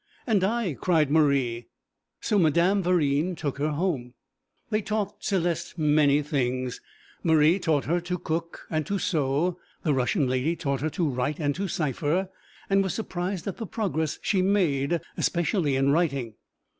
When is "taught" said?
4.81-5.21, 7.59-7.85, 10.55-10.81